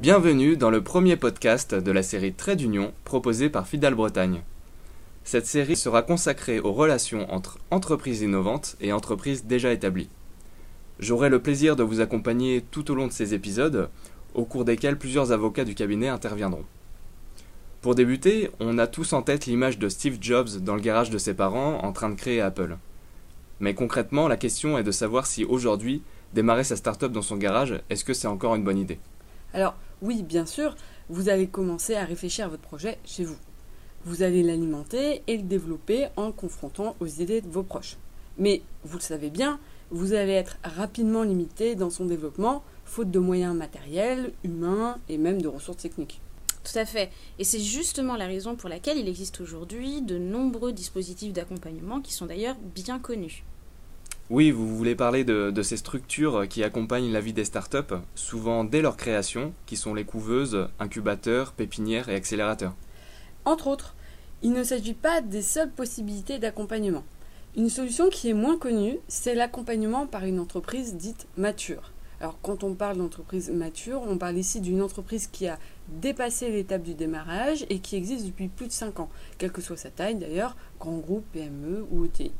[0.00, 4.40] Bienvenue dans le premier podcast de la série Trait d'Union proposé par Fidal Bretagne.
[5.24, 10.08] Cette série sera consacrée aux relations entre entreprises innovantes et entreprises déjà établies.
[11.00, 13.90] J'aurai le plaisir de vous accompagner tout au long de ces épisodes,
[14.32, 16.64] au cours desquels plusieurs avocats du cabinet interviendront.
[17.82, 21.18] Pour débuter, on a tous en tête l'image de Steve Jobs dans le garage de
[21.18, 22.78] ses parents en train de créer Apple.
[23.60, 26.00] Mais concrètement, la question est de savoir si aujourd'hui,
[26.32, 28.98] démarrer sa start-up dans son garage, est-ce que c'est encore une bonne idée?
[30.02, 30.76] Oui, bien sûr,
[31.08, 33.36] vous allez commencer à réfléchir à votre projet chez vous.
[34.04, 37.98] Vous allez l'alimenter et le développer en confrontant aux idées de vos proches.
[38.38, 43.18] Mais vous le savez bien, vous allez être rapidement limité dans son développement, faute de
[43.18, 46.22] moyens matériels, humains et même de ressources techniques.
[46.64, 47.10] Tout à fait.
[47.38, 52.12] Et c'est justement la raison pour laquelle il existe aujourd'hui de nombreux dispositifs d'accompagnement qui
[52.12, 53.44] sont d'ailleurs bien connus.
[54.30, 58.80] Oui, vous voulez parler de, ces structures qui accompagnent la vie des startups, souvent dès
[58.80, 62.76] leur création, qui sont les couveuses, incubateurs, pépinières et accélérateurs.
[63.44, 63.96] Entre autres,
[64.42, 67.02] il ne s'agit pas des seules possibilités d'accompagnement.
[67.56, 71.90] Une solution qui est moins connue, c'est l'accompagnement par une entreprise dite mature.
[72.20, 76.82] Alors quand on parle d'entreprise mature, on parle ici d'une entreprise qui a dépassé l'étape
[76.82, 80.14] du démarrage et qui existe depuis plus de 5 ans, quelle que soit sa taille
[80.14, 82.30] d'ailleurs, grand groupe, PME ou ETI.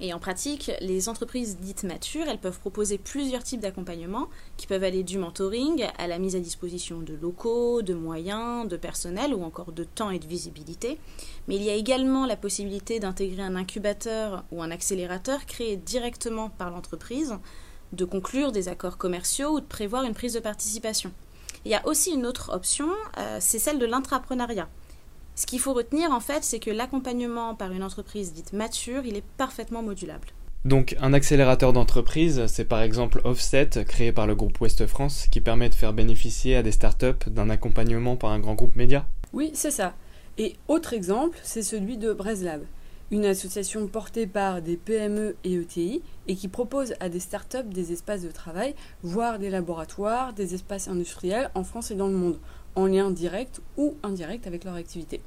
[0.00, 4.84] Et en pratique, les entreprises dites matures, elles peuvent proposer plusieurs types d'accompagnement qui peuvent
[4.84, 9.42] aller du mentoring à la mise à disposition de locaux, de moyens, de personnel ou
[9.42, 11.00] encore de temps et de visibilité.
[11.48, 16.48] Mais il y a également la possibilité d'intégrer un incubateur ou un accélérateur créé directement
[16.48, 17.36] par l'entreprise,
[17.92, 21.12] de conclure des accords commerciaux ou de prévoir une prise de participation.
[21.64, 24.68] Il y a aussi une autre option, euh, c'est celle de l'intrapreneuriat.
[25.38, 29.16] Ce qu'il faut retenir en fait, c'est que l'accompagnement par une entreprise dite mature, il
[29.16, 30.26] est parfaitement modulable.
[30.64, 35.40] Donc un accélérateur d'entreprise, c'est par exemple Offset, créé par le groupe Ouest France, qui
[35.40, 39.52] permet de faire bénéficier à des startups d'un accompagnement par un grand groupe média Oui,
[39.54, 39.94] c'est ça.
[40.38, 42.62] Et autre exemple, c'est celui de Breslab,
[43.12, 47.92] une association portée par des PME et ETI et qui propose à des startups des
[47.92, 48.74] espaces de travail,
[49.04, 52.40] voire des laboratoires, des espaces industriels en France et dans le monde,
[52.74, 55.20] en lien direct ou indirect avec leur activité.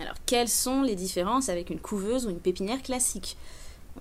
[0.00, 3.36] Alors, quelles sont les différences avec une couveuse ou une pépinière classique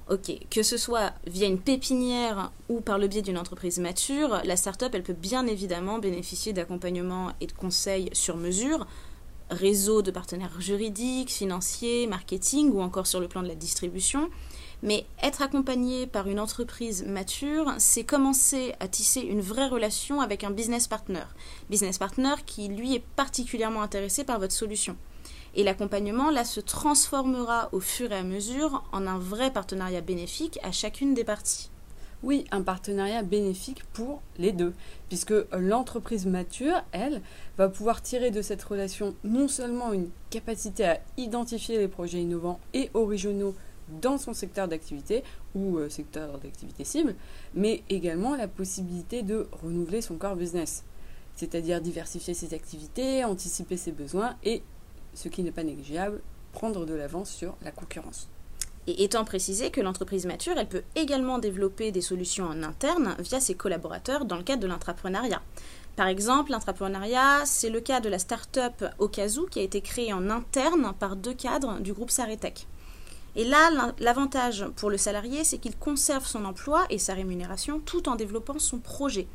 [0.10, 4.56] Ok, que ce soit via une pépinière ou par le biais d'une entreprise mature, la
[4.56, 8.88] start-up elle peut bien évidemment bénéficier d'accompagnement et de conseils sur mesure,
[9.50, 14.30] réseau de partenaires juridiques, financiers, marketing ou encore sur le plan de la distribution.
[14.82, 20.46] Mais être accompagné par une entreprise mature, c'est commencer à tisser une vraie relation avec
[20.46, 21.26] un business partner.
[21.70, 24.96] Business partner qui, lui, est particulièrement intéressé par votre solution.
[25.56, 30.60] Et l'accompagnement, là, se transformera au fur et à mesure en un vrai partenariat bénéfique
[30.64, 31.70] à chacune des parties.
[32.22, 34.74] Oui, un partenariat bénéfique pour les deux,
[35.08, 37.22] puisque l'entreprise mature, elle,
[37.58, 42.59] va pouvoir tirer de cette relation non seulement une capacité à identifier les projets innovants
[42.74, 43.56] et originaux
[44.02, 45.24] dans son secteur d'activité
[45.56, 47.16] ou euh, secteur d'activité cible,
[47.56, 50.84] mais également la possibilité de renouveler son core business,
[51.36, 54.62] c'est-à-dire diversifier ses activités, anticiper ses besoins et,
[55.19, 56.22] ce qui n'est pas négligeable,
[56.53, 58.30] prendre de l'avance sur la concurrence.
[58.88, 63.41] Et étant précisé que l'entreprise mature, elle peut également développer des solutions en interne via
[63.41, 65.41] ses collaborateurs dans le cadre de l'intrapreneuriat.
[65.97, 70.29] Par exemple, l'intrapreneuriat, c'est le cas de la start-up Okazu qui a été créée en
[70.29, 72.66] interne par deux cadres du groupe Saretech.
[73.35, 73.69] Et là,
[74.00, 78.58] l'avantage pour le salarié, c'est qu'il conserve son emploi et sa rémunération tout en développant
[78.58, 79.28] son projet.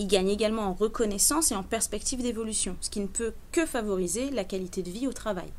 [0.00, 4.30] Il gagne également en reconnaissance et en perspective d'évolution, ce qui ne peut que favoriser
[4.30, 5.52] la qualité de vie au travail.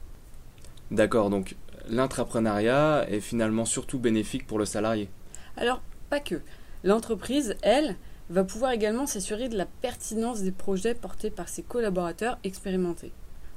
[0.89, 1.55] D'accord, donc
[1.87, 5.11] l'intrapreneuriat est finalement surtout bénéfique pour le salarié.
[5.57, 6.41] Alors, pas que.
[6.83, 7.97] L'entreprise, elle,
[8.31, 13.11] va pouvoir également s'assurer de la pertinence des projets portés par ses collaborateurs expérimentés.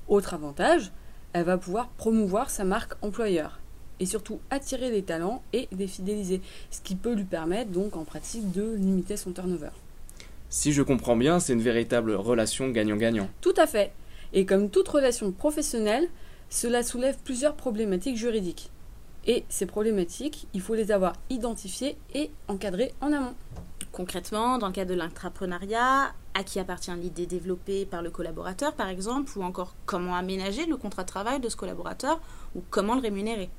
[0.06, 0.92] Autre avantage,
[1.32, 3.58] elle va pouvoir promouvoir sa marque employeur
[4.00, 8.04] et surtout attirer des talents et les fidéliser, ce qui peut lui permettre donc en
[8.04, 9.70] pratique de limiter son turnover.
[10.56, 13.28] Si je comprends bien, c'est une véritable relation gagnant-gagnant.
[13.40, 13.92] Tout à fait.
[14.32, 16.08] Et comme toute relation professionnelle,
[16.48, 18.70] cela soulève plusieurs problématiques juridiques.
[19.26, 23.34] Et ces problématiques, il faut les avoir identifiées et encadrées en amont.
[23.90, 28.88] Concrètement, dans le cas de l'intrapreneuriat, à qui appartient l'idée développée par le collaborateur, par
[28.88, 32.20] exemple, ou encore comment aménager le contrat de travail de ce collaborateur,
[32.54, 33.50] ou comment le rémunérer?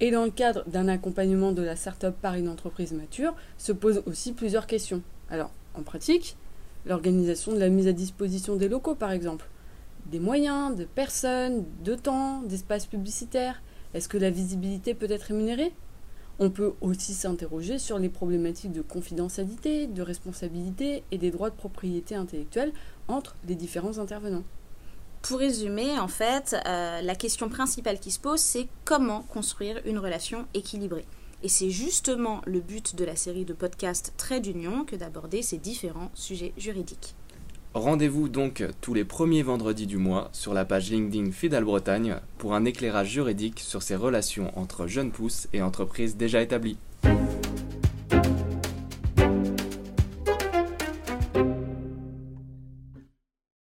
[0.00, 4.02] Et dans le cadre d'un accompagnement de la start-up par une entreprise mature, se posent
[4.04, 5.00] aussi plusieurs questions.
[5.30, 6.36] Alors, en pratique,
[6.86, 9.48] l'organisation de la mise à disposition des locaux, par exemple
[10.06, 13.62] des moyens, de personnes, de temps, d'espaces publicitaires
[13.94, 15.72] Est-ce que la visibilité peut être rémunérée?
[16.38, 21.54] On peut aussi s'interroger sur les problématiques de confidentialité, de responsabilité et des droits de
[21.54, 22.72] propriété intellectuelle
[23.06, 24.44] entre les différents intervenants.
[25.20, 29.98] Pour résumer, en fait, euh, la question principale qui se pose, c'est comment construire une
[29.98, 31.06] relation équilibrée.
[31.44, 35.58] Et c'est justement le but de la série de podcasts Trait d'Union que d'aborder ces
[35.58, 37.14] différents sujets juridiques.
[37.74, 42.54] Rendez-vous donc tous les premiers vendredis du mois sur la page LinkedIn Fidal Bretagne pour
[42.54, 46.76] un éclairage juridique sur ces relations entre jeunes pousses et entreprises déjà établies.